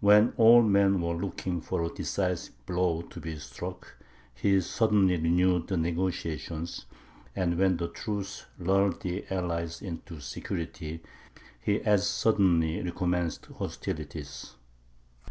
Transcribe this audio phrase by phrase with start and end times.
[0.00, 3.96] When all men were looking for a decisive blow to be struck,
[4.34, 6.84] he suddenly renewed the negociations;
[7.34, 11.00] and when the truce lulled the allies into security,
[11.62, 14.54] he as suddenly recommenced hostilities.